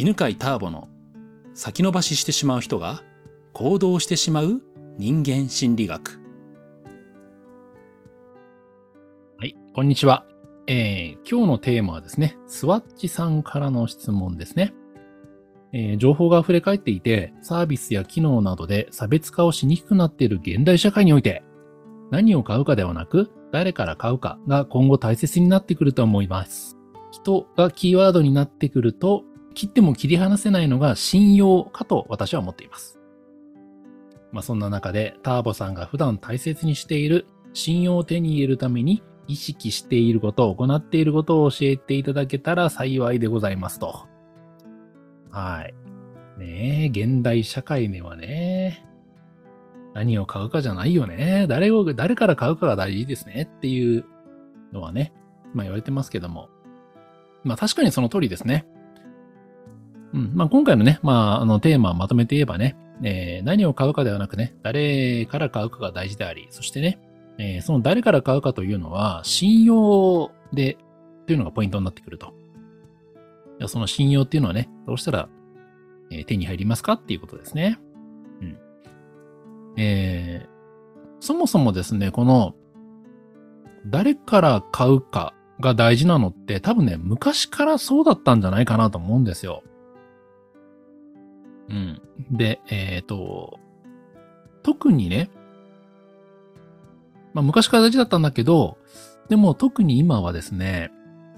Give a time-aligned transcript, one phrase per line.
[0.00, 0.88] 犬飼ターボの
[1.52, 3.02] 先延ばししてしまう人が
[3.52, 4.62] 行動してしまう
[4.96, 6.18] 人間心理学。
[9.36, 10.24] はい、こんにちは。
[10.66, 14.72] えー、今日のテーマはですね、スワッチさんからの質問ですね。
[15.74, 21.44] えー、情報が溢れ返っていて、サービスや機能などで差別化をしにくくなっている現代社会において、
[22.10, 26.78] 何を買うかではなく、誰から買うかが今後大切になってくると思います。
[27.10, 29.24] 人がキーワードになってくると、
[29.60, 32.98] 切っても切り離せないのが信用かと私は思っています。
[34.32, 44.08] まあ、そんな中でターボさんが普段大切にしている信用を手に入れるために意識していることを行っていることを教えていただけたら幸いでございますと。
[45.30, 45.74] はい。
[46.38, 48.86] ねえ、現代社会ではね、
[49.92, 51.44] 何を買うかじゃないよね。
[51.50, 54.06] 誰を、誰から買うかが大事ですねっていう
[54.72, 55.12] のはね、
[55.52, 56.48] まあ言われてますけども。
[57.44, 58.66] まあ確かにその通りですね。
[60.12, 60.32] うん。
[60.34, 67.00] まあ今回のね、まああのテーマをまとめて言えばね、えー、何を買うかではなくね、誰から買うかが大事であり、そしてね、
[67.38, 70.76] えー、その誰から買うかというのは信用で、
[71.26, 72.34] というのがポイントになってくると。
[73.66, 75.28] その信用っていうのはね、どうしたら、
[76.10, 77.78] えー、手に入りますかっていうことですね。
[78.40, 78.58] うん。
[79.76, 80.48] えー、
[81.20, 82.54] そもそもですね、この、
[83.86, 89.62] 誰から買うかが大事なのって多分ね、昔からそうだったんじゃないかなと思うんですよ。
[91.70, 92.02] うん。
[92.30, 93.58] で、えっ、ー、と、
[94.62, 95.30] 特にね、
[97.32, 98.76] まあ昔から大事だったんだけど、
[99.28, 100.90] でも特に今はですね、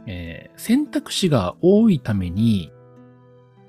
[0.06, 2.72] えー、選択肢が多いために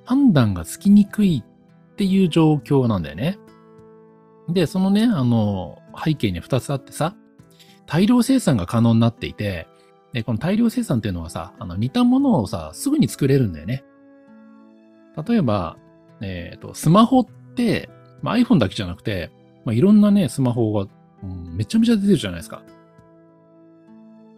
[0.05, 3.37] 判断がつきにくいっていう状況なんだよね。
[4.49, 7.15] で、そのね、あの、背景に二つあってさ、
[7.85, 9.67] 大量生産が可能になっていて、
[10.13, 13.83] で、この大量生産っていうのはさ、あの、似たものをさ、すぐに作れるんだよね。
[15.27, 15.77] 例えば、
[16.23, 17.89] えっ、ー、と、スマホって、
[18.21, 19.31] まあ、iPhone だけじゃなくて、
[19.65, 20.87] まあ、いろんなね、スマホが、
[21.21, 22.63] うん、めちゃめちゃ出てるじゃないですか。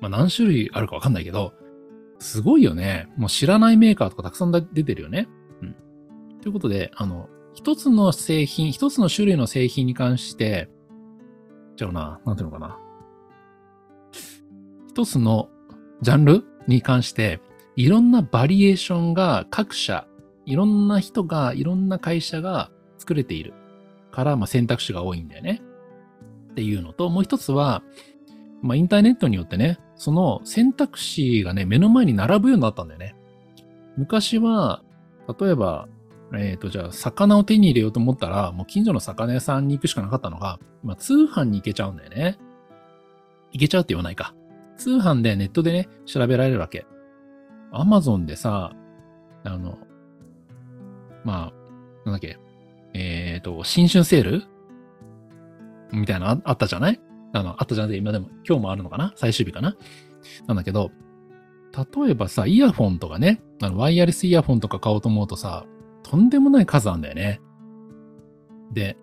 [0.01, 1.53] まあ、何種類あるかわかんないけど、
[2.19, 3.07] すごいよね。
[3.18, 5.28] もう知らないメーカーとかたくさん出てるよね。
[5.62, 5.75] うん。
[6.41, 10.69] ということで、あの、一つの製品、一つの種類の製品に関して、
[11.75, 12.78] じゃあな、なんていうのかな。
[14.90, 15.50] 一つの
[16.01, 17.41] ジャンルに関して、
[17.75, 20.07] いろんなバリエーションが各社、
[20.45, 23.53] いろんな人が、いろんな会社が作れている
[24.11, 25.61] から、まあ、選択肢が多いんだよね。
[26.51, 27.83] っていうのと、もう一つは、
[28.61, 33.16] まあ、インターネットによってね、その選択肢がね、目の前に並ぶようになったんだよね。
[33.97, 34.81] 昔は、
[35.39, 35.88] 例えば、
[36.33, 42.38] えっ、ー、と、じゃあ、魚を手に入れようと思ったら、もう近所の魚屋さんに行くしかなかったのが、今、通販に行けちゃうんだよね。
[43.51, 44.33] 行けちゃうって言わないか。
[44.77, 46.85] 通販でネットでね、調べられるわけ。
[47.72, 48.73] アマゾンでさ、
[49.44, 49.77] あの、
[51.25, 51.53] まあ、
[52.06, 52.40] なんだっけ、
[52.94, 54.44] えっ、ー、と、新春セール？
[55.91, 57.02] みたいなあったじゃない？
[57.34, 59.12] あの、あったじゃなくて、今でも、今日もあるのかな？
[59.18, 59.75] 最終日かな？
[60.47, 60.91] なんだけど、
[61.75, 65.66] 例えばさ、イヤフォンとかね、あの、ワイヤレスイヤフォンとか買おうと思うとさ、
[66.03, 67.42] とんでもない数あんだよね。
[68.72, 68.97] で、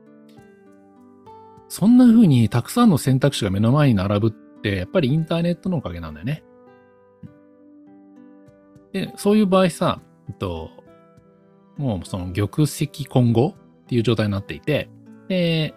[1.69, 6.45] そんな風にたくさんの選択肢が目の前に並ぶって、やっぱりインターネットのおかげなんだよね。
[8.93, 10.71] で、そういう場合さ、えっと、
[11.83, 14.89] もうその玉石混合っていう状態になっていて、
[15.29, 15.75] で、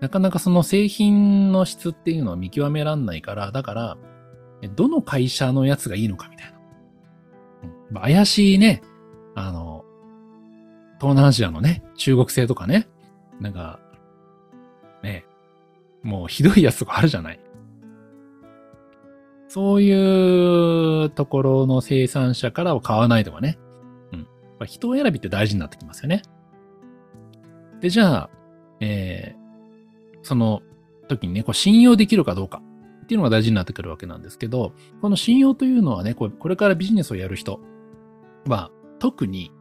[0.00, 3.98] なかなかその製品の質っていうのは見極めらんないから、だから、
[4.74, 6.58] どの会社のやつがいいのかみたいな。
[7.92, 8.82] うん、怪しいね、
[9.36, 9.84] あの、
[11.00, 12.88] 東南アジアのね、中国製とかね、
[13.40, 13.78] なんか、
[15.04, 15.24] ね、
[16.02, 17.40] もうひどいやつとかあるじゃない。
[19.46, 23.58] そういうところの生産者からを買わないとかね。
[24.60, 24.66] うん。
[24.66, 26.22] 人選びって大事になってきますよね。
[27.80, 28.30] で、じゃあ、
[28.80, 30.62] えー、その
[31.08, 32.62] 時にね、こう信用できるかどうか
[33.02, 37.60] っていうのが大事になってくるわけなんですけど、この信用というのはね、これからビジネスをやる人
[38.46, 39.52] は特に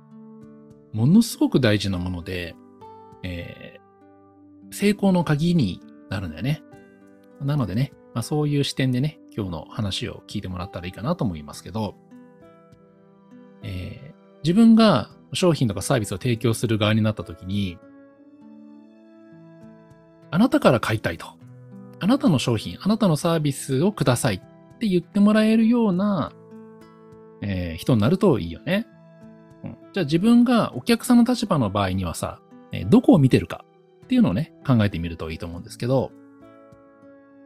[0.94, 2.56] ものすごく大事なもので、
[3.24, 6.64] えー、成功の鍵になるんだよね。
[7.42, 11.96] なのでね、まあ、そういう視点でね、今日の話を聞いてもらったらいいかなと思いますけど、
[13.62, 17.78] えー、自分が商品とかサービスを提供する側になった時に、
[20.32, 21.28] あなたから買いたいと。
[22.00, 26.32] あなたの商品、あなたのサービスをくださいって言ってもらえるような、
[27.42, 28.86] えー、人になるといいよね。
[29.64, 32.40] うん、じゃあ自分がお客さんの立場の場合にはさ、
[32.72, 33.66] えどこを見てるか
[34.04, 36.12] っていうのをね、考えてみるといいと思うんですけど、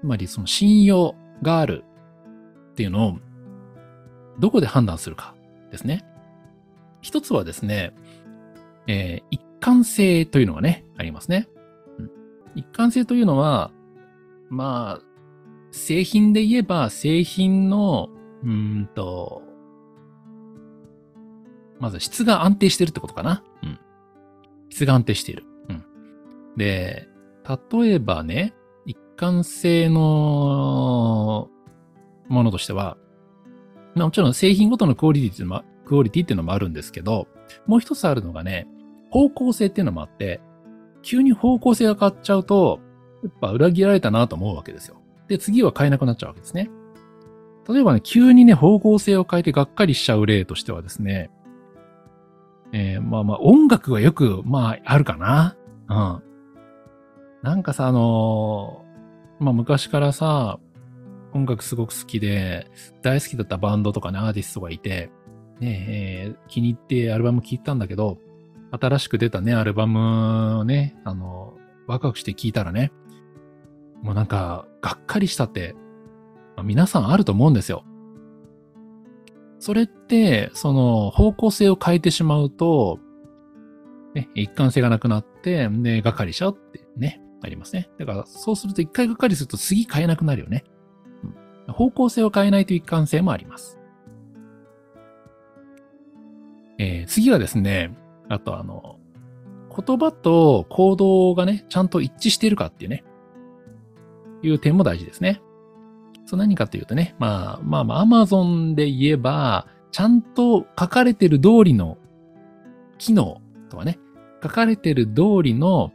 [0.01, 1.85] つまりその信用がある
[2.71, 3.17] っていうのを
[4.39, 5.35] どこで判断するか
[5.71, 6.05] ですね。
[7.01, 7.93] 一つはですね、
[8.87, 11.47] えー、一貫性というのがね、ありますね。
[12.55, 13.71] 一貫性というのは、
[14.49, 15.05] まあ、
[15.71, 18.09] 製品で言えば、製品の、
[18.43, 19.41] うんと、
[21.79, 23.43] まず質が安定してるってことかな。
[23.63, 23.79] うん。
[24.69, 25.45] 質が安定している。
[25.69, 25.83] うん。
[26.57, 27.07] で、
[27.73, 28.53] 例えばね、
[28.85, 31.49] 一貫性の
[32.27, 32.97] ものとしては、
[33.95, 37.27] もちろん製品ごとのクオリティっていうのも、クオリティっていうのもあるんですけど、
[37.67, 38.65] もう一つあるのがね、
[39.09, 40.39] 方向性っていうのもあって、
[41.01, 42.79] 急に方向性が変わっちゃうと、
[43.23, 45.01] やっぱ裏切られたなと思うわけですよ。
[45.27, 46.71] で、次は変えなくなっちゃうわけですね。
[47.67, 51.29] 例えばね、急にね、方向性を変えてがっかりしちゃう例としてはですね、
[52.71, 55.57] えー、まあまあ、音楽はよく、まあ、あるかな。
[55.89, 56.23] うん。
[57.43, 60.57] なんかさ、あのー、まあ昔からさ、
[61.33, 62.71] 音楽すごく好きで、
[63.01, 65.11] 大好きだったバンドとかね、アーティストがいて、
[65.61, 68.17] ね、えー、気に入ってアルバム聴いたんだけど、
[68.71, 71.53] 新しく出たね、アルバムをね、あの、
[71.87, 72.91] ワクワクして聴いたらね、
[74.01, 75.75] もうなんか、がっかりしたって、
[76.55, 77.85] まあ、皆さんあると思うんですよ。
[79.59, 82.99] それって、その、方向性を変えてしまうと、
[84.15, 87.89] ね、一貫性がなくなって、ね、がっかりしちゃうってね、ありますね。
[87.99, 90.63] だから、そうすると一回がっかりすると次変えなくなるよね。
[91.67, 93.80] うん、方向性を変えないと一貫性もあります。
[96.81, 97.95] えー、次はですね、
[98.27, 98.97] あとあの、
[99.69, 103.03] 言葉と行動がね、ちゃんと一致しているかっていうね、
[104.41, 105.43] いう点も大事ですね。
[106.25, 111.99] そう何かというとね、まあまあまあ、アマゾンで言えば、ちゃんと書かれてる通りの
[112.97, 113.99] 機能とかね、
[114.41, 115.91] 書かれてる通りの、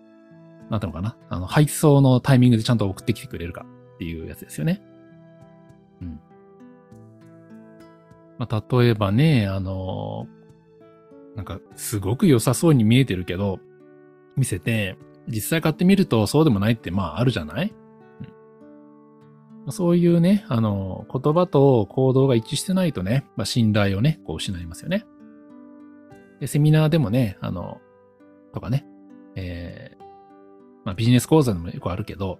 [0.71, 3.67] なんていうのかな、あの、配送のタイミングでちゃんと送ってきてくれるか
[3.97, 4.81] っていうやつですよね。
[6.00, 6.21] うん。
[8.38, 10.29] まあ、例えばね、あの、
[11.37, 13.61] なんか、すごく良さそうに見えてるけど、
[14.37, 14.97] 見せて、
[15.29, 17.75] 実際買ってみるとそうでもないって、まああるじゃない、
[19.67, 25.05] うん、そういうね、あの、言葉と行動が一致してないとね、まあ、信頼をね、こう失いますよね。
[26.41, 27.81] で、セミナーでもね、あの、
[28.53, 28.87] とかね、
[29.35, 30.05] えー、
[30.85, 32.38] まあビジネス講座でもよくあるけど、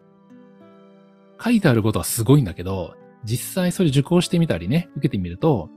[1.43, 2.95] 書いてあることはすごいんだけど、
[3.25, 5.69] 実際それ受講してみたりね、受けてみると、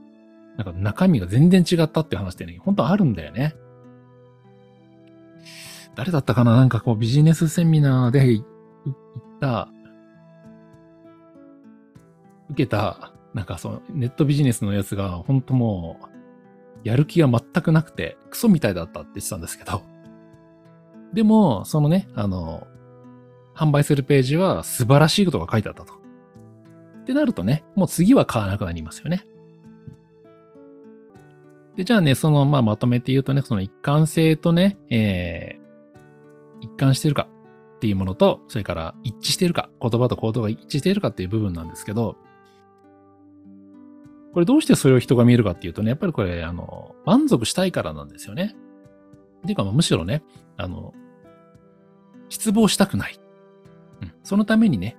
[0.56, 3.54] なんか中身が全然違ったっていう話ってね、本当あるんだよね。
[5.94, 8.46] 誰だったかななんかこうビジネスセミナーで行っ
[9.40, 9.68] た、
[12.50, 16.10] 受けた、なんかそのネットビジネスのやつが本当もう、
[16.84, 19.82] やる気が全くなくて、クソみたいだったって言ってたんですけど。
[21.12, 22.66] でも、そのね、あの、
[23.54, 25.92] 販売するページは素晴らしいことが書いてあったと。
[25.92, 29.26] ってなるとね、もう次は買わなくなりますよね。
[31.76, 37.28] で、じゃあね、その、まあ、まとめて言うとね、その一貫性とね、えー、一貫してるか
[37.76, 42.16] っていうものと、それから一致してるか、言葉と行動が一致しているかっていう部分なんですけど、
[44.32, 48.54] これどうしてそれを人が見えるかっていうとね、やっぱりこれ、あの、満足したいからなんですよね。
[49.42, 50.22] っていうか、むしろね、
[50.56, 50.92] あの、
[52.28, 53.18] 失望したくない。
[54.02, 54.12] うん。
[54.22, 54.96] そのためにね、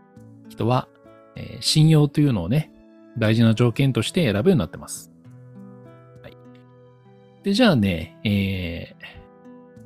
[0.50, 0.90] 人は、
[1.36, 2.72] えー、信用というのをね、
[3.18, 5.11] 大事な条件として選ぶようになってます。
[7.44, 9.06] で、じゃあね、えー、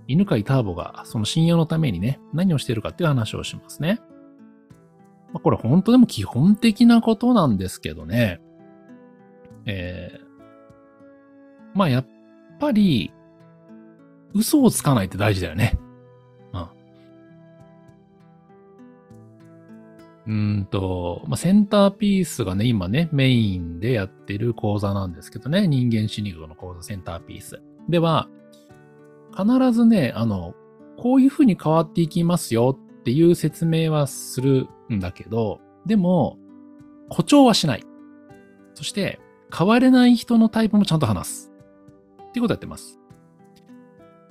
[0.07, 4.01] 犬飼ターボがその信用のためにね、何をしてるかっていう話をしますね。
[5.33, 8.41] まあ、これ本当でも基本的なことなんですけどね。
[9.65, 12.07] えー、まあやっ
[12.59, 13.11] ぱり、
[14.33, 15.79] 嘘をつかないって大事だよね。
[20.27, 27.61] うんと、まあ、センターピースがね、今ね、メインでやってる講座なんですけどね、人間心理学の講座センターピース。
[27.89, 28.27] では、
[29.37, 30.55] 必ずね、あの、
[30.97, 36.37] こういう風に変わっていきますよっていう説明はするんだけど、でも、
[37.09, 37.83] 誇張はしない。
[38.73, 39.19] そして、
[39.55, 41.51] 変われない人のタイプもちゃんと話す。
[42.29, 42.99] っていうことやってます。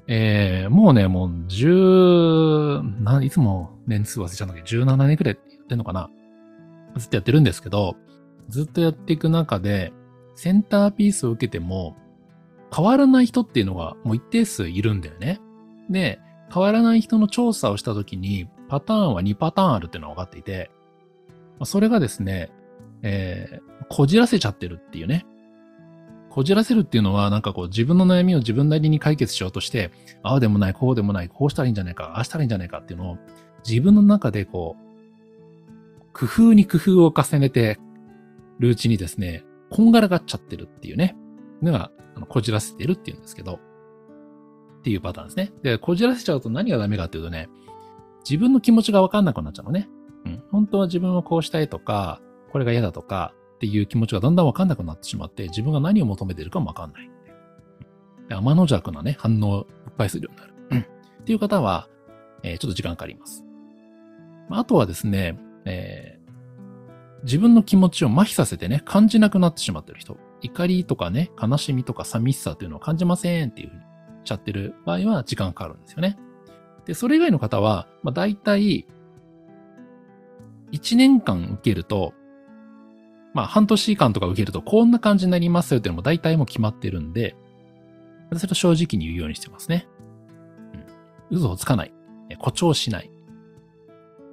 [0.06, 2.82] えー、もうね、もう十、
[3.22, 6.10] いつも年数忘れちゃうんだけど、17年くらいってんのかな？
[6.96, 7.96] ずっとやってるんですけど、
[8.48, 9.92] ずっとやっていく中で、
[10.36, 11.96] センターピースを受けても、
[12.74, 15.40] 変わらない人っていうのがもう一定数いるんだよね。
[15.90, 16.20] で、
[16.52, 20.70] 変わらない人の調査をしたときに、パターンは2パターンあるっていうのが分かっていて、
[21.64, 22.50] それがですね、
[23.02, 25.24] えー、こじらせちゃってるっていうね。
[26.30, 29.92] こじらせるっていうのは、なんかこう自分の悩みを自分なりに解決しようとして、
[30.22, 33.18] ああでもない、こうでもない、こうしたらいいんじゃないか、ああしたらいいんじゃないかっていうのを、
[33.68, 34.83] 自分の中でこう、
[36.14, 37.78] 工夫に工夫を重ねて
[38.60, 41.16] るうちにですね、こんがらがっちゃってるっていうね、
[41.60, 43.58] のが、あのこじらせてるっていうんですけど、
[44.78, 45.52] っていうパターンですね。
[45.62, 47.48] で、こじらせちゃうと何がダメかっていうとね、
[48.28, 49.88] 自分の気持ちがわかんなくなっちゃうのね。
[50.24, 50.42] うん。
[50.50, 52.20] 本当は自分はこうしたいとか、
[52.52, 57.10] これが嫌だとかっていう気持ちがだんだんわかんなくなってしまって、自分が何を求めてるかもわかんない。
[58.28, 60.54] で天の弱なね、反応をいっぱいするようになる。
[60.70, 60.78] うん。
[60.80, 61.88] っていう方は、
[62.42, 63.44] えー、ちょっと時間かかります。
[64.50, 70.16] あとはですね、えー、自分の気持ちを麻痺させてね、感じなくなってしまってる人。
[70.42, 73.84] 怒りとかね、悲しみとか寂しさっていうのを感じませんっていうふうにし
[74.24, 76.18] ちゃってる場合は時間かかるんですよね。
[76.84, 78.86] で、それ以外の方は、まあ、大体、
[80.72, 82.12] 1年間受けると、
[83.32, 87.36] まあ、半年間とか受けると、こんな感じになりますよっていうのも大体もう決まってるんで、
[88.32, 89.86] それと正直に言うようにしてますね。
[91.30, 91.38] うん。
[91.38, 91.92] 嘘をつかない。
[92.36, 93.10] 誇張しない。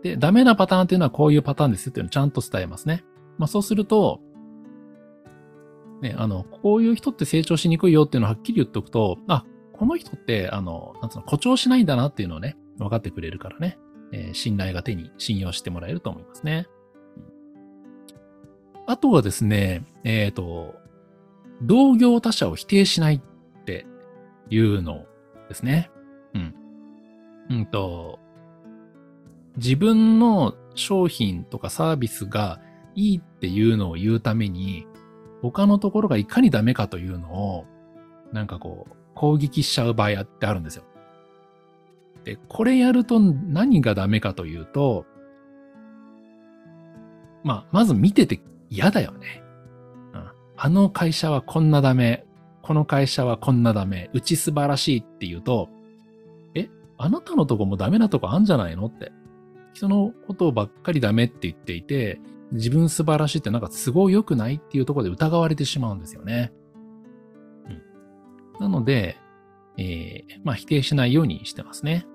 [0.04, 3.04] で、ダメなパターンっていうのはこういうパターンですっていうのをちゃんと伝えますね。
[3.38, 4.20] まあそうすると、
[6.02, 13.78] ね、あの、こういう人って成長しにくいよっていうのをはっきり言っておくと、あ、この人って、あの、なんつうの、誇張しないんだなっていうのをね、分かってくれるからね、
[14.12, 16.68] えー、信頼が手に信用してもらえると思いますね。
[18.88, 20.76] あとはですね、えっ、ー、と、
[21.62, 23.86] 同業他社を否定しないって
[24.50, 25.06] いうの
[25.48, 25.92] ですね。
[26.34, 26.56] うん。
[27.50, 28.20] うんと、
[29.58, 32.60] 自分の商品とかサービスが
[32.96, 34.88] いいっていうのを言うために、
[35.42, 37.66] 他のところがいかにダメかというのを、
[38.32, 40.84] なんかこう、攻撃しちゃう場合ってあるんですよ。
[42.24, 45.06] で、これやると何がダメかというと、
[47.44, 49.44] まあ、まず見てて嫌だよね。
[50.14, 52.26] うん、あの会社はこんなダメ。
[52.62, 54.10] この会社はこんなダメ。
[54.14, 55.70] うち素晴らしいって言うと、
[56.54, 59.12] え、あなたのとこもダメなとこあんじゃないのって。
[59.74, 62.20] 人のことばっかりダメって言っていて、
[62.52, 66.52] 自分素晴らしいってなんか都合良くないっていうところで疑われてしまうんですよね。
[67.66, 68.60] うん。
[68.60, 69.18] なので、
[69.78, 72.06] えー、まあ否定しないようにしてますね。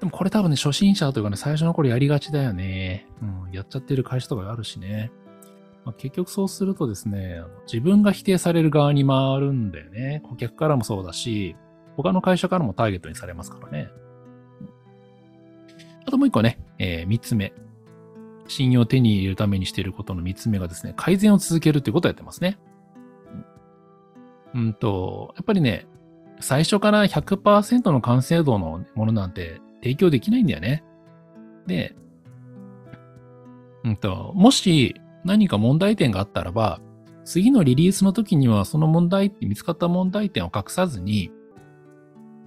[0.00, 3.06] でもこれ多分ね、初心者というかね、最初の頃やりがちだよね。
[3.22, 5.12] うん、やっちゃってる会社とかあるしね。
[5.84, 10.20] まあ、結局そうするとですね、自分が否定される側に回るんだよね。
[10.24, 11.56] 顧客からもそうだし、
[11.96, 13.90] 他の会社からもターゲットにされますからね。
[16.06, 17.52] あともう一個ね、えー、三つ目。
[18.48, 22.58] 信用を手に入れるためにしていることの三つ目がですね、改善を続けるということをやってますね。
[24.54, 25.86] うんと、やっぱりね、
[26.40, 30.84] 最初から100%の完成度のものなんて提供できないんだよね。
[31.66, 31.94] で、
[33.84, 36.80] うんと、もし何か問題点があったらば、
[37.24, 41.30] 次のリリースの時にはその問題、見つかった問題点を隠さずに、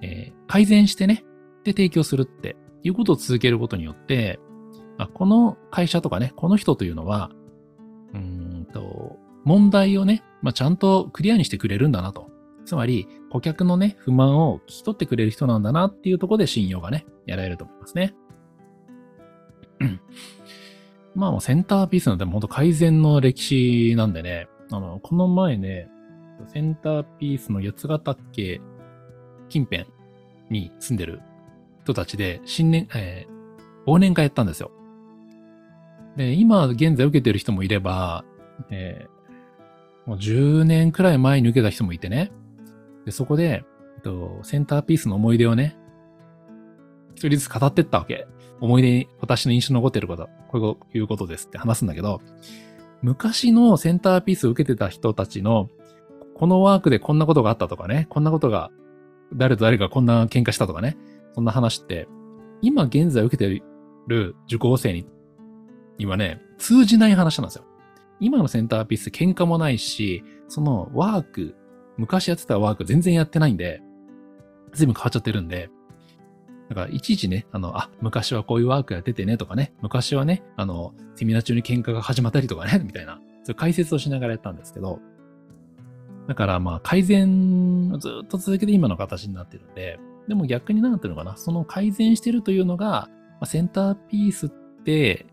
[0.01, 1.23] えー、改善してね、
[1.63, 4.39] で提供するっていうことを続けることによって、
[4.97, 7.31] まあ、この会社とかね、この人というのは、
[8.13, 12.29] うんと、問題をね、まあ、ちゃんとクリアにしてくれるんだなと。
[12.63, 18.15] つまり、顧客のね、不満を聞き取ってくれる人なんだなっていうところで信用がね、やられると思いますね。
[21.15, 25.89] まあもうセンターピースなんて本当改善の歴史なんでね、あの、この前ね、
[26.47, 28.61] センターピースの八ヶ岳
[29.49, 29.87] 近辺
[30.49, 31.21] に住んでる
[31.85, 34.71] 人たちで、新年、えー、忘年会やったんですよ。
[36.17, 38.25] で、今現在受けてる人もいれば、
[38.71, 42.31] えー、もう10年くらい前に受けた人もいてね。
[43.05, 43.63] で、そこで、
[43.97, 45.77] えっと、センターピースの思い出をね、
[47.13, 48.27] 一人ずつ語ってったわけ。
[48.61, 52.21] 思い出に、私の印象に残ってること、こういうことですって話すんだけど、
[53.03, 55.69] 昔のセンターピースを受けてた人たちの、
[56.33, 58.71] このワークでこんなことがあったとかね、こんなことが、
[59.33, 60.97] 誰と誰がこんな喧嘩したとかね、
[61.35, 62.07] そんな話って、
[62.61, 63.61] 今現在受けて
[64.07, 65.05] る受講生に、
[65.97, 67.65] にはね、通じない話なんですよ。
[68.21, 71.55] 今のセンターピース喧嘩もないし、そのワーク、
[71.97, 73.81] 昔やってたワーク全然やってないんで、
[74.71, 75.69] 全部変わっちゃってるんで、
[76.69, 85.01] だからいちいちね、あの、あ、昔はこういうワークやっててねとかね、昔はね、あの、セミナー中に喧嘩が始まったりとかね、 みたいな、そういう解説をしながらやったんですけど、
[86.27, 93.09] だからまあ改善をずっと続けて今の形になってるんで、でも逆になんていうのかな、その改善してるというのが、
[93.45, 95.25] センターピースって、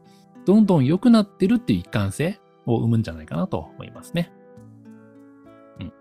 [0.45, 4.33] どんどん良くなってるっていう一貫性を生むんじゃないかなと思いますね。
[5.81, 5.93] うん。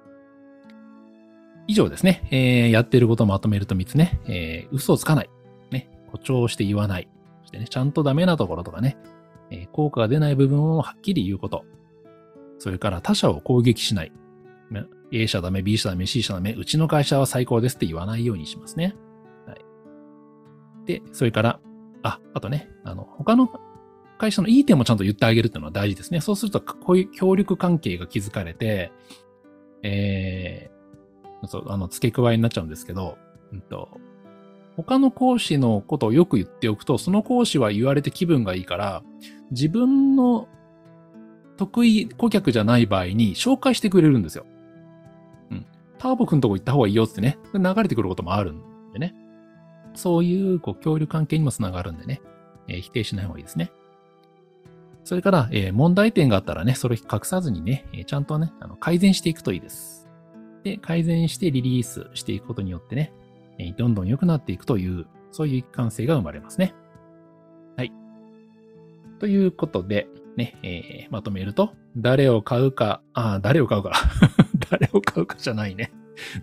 [1.67, 2.27] 以上ですね。
[2.31, 4.19] えー、やってることをまとめると3つね。
[4.25, 5.29] えー、嘘をつかない。
[5.69, 5.89] ね。
[6.07, 7.07] 誇張して言わない。
[7.41, 8.97] そしてね、ちゃんとダメなところとかね、
[9.51, 11.65] えー、効果が出ない部分をはっきり言うこと。
[12.57, 14.11] それから他者を攻撃しない。
[15.11, 18.95] A 社ダメ、B 社ダメ、C 社ダメ、うちの会社は最高ですって言わないようにしますね。
[19.45, 19.57] はい。
[20.85, 21.59] で、それから、
[22.03, 23.49] あ、あとね、あの、他の
[24.17, 26.21] 会社のいい点もちゃんと言ってあげるっていうのは大事ですね。
[26.21, 28.91] そうすると、こういう協力関係が築かれて、
[29.83, 30.69] え
[31.47, 33.17] そうあの付け加えになっちゃうんですけど、
[33.51, 33.89] うんと、
[34.75, 39.03] 他の講師のことをよく言っておくと、その講師は言われて気分がいいから、
[39.51, 40.47] 自分の
[41.57, 44.45] 得意顧客じゃない場合に紹介してくれるんですよ。
[46.01, 49.13] ターボくんとこ行った方がいいよってね、流れてくることもあるんでね。
[49.93, 52.21] そういうこう協力関係にもつながるんでね、
[52.67, 53.71] えー、否定しない方がいいですね。
[55.03, 60.09] それから、えー、問題点があったらね、それ隠さずにね、えー、ちゃんとね、あの改善していくといいです。
[60.63, 63.13] で、改善してリリースしていくことによってね、
[63.59, 66.73] えー、どんどん良くなっていくという、そういう一貫性が生まれますね。
[67.77, 67.91] はい。
[69.19, 73.91] ということで、ね、えー、まとめると、誰を買うか、あ、誰を買うか。
[74.71, 75.91] 誰を買うかじゃないね。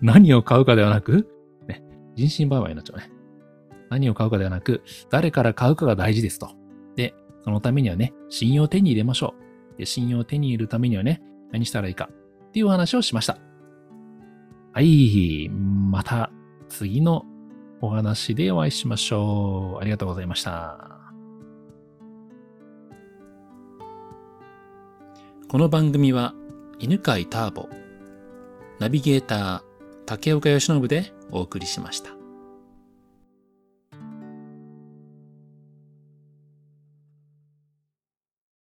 [0.01, 1.27] 何を買うかではなく、
[1.67, 1.83] ね、
[2.15, 3.11] 人身売買になっちゃうね。
[3.89, 6.51] 何を買うかではなく、誰から買うかが大事ですと。
[6.95, 9.33] で、そのためにはね、信用を手に入れましょ
[9.75, 9.79] う。
[9.79, 11.21] で、信用を手に入れるためにはね、
[11.51, 12.09] 何したらいいか
[12.49, 13.39] っていうお話をしました。
[14.73, 16.31] はい、また
[16.67, 17.25] 次の
[17.81, 19.81] お話でお会いしましょう。
[19.81, 20.85] ありがとうございました。
[25.47, 26.35] この番組は
[26.77, 27.67] 犬飼ターボ、
[28.79, 29.61] ナビゲーター
[30.05, 32.18] 竹岡義信でお送りしました。